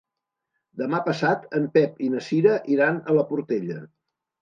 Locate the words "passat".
1.09-1.45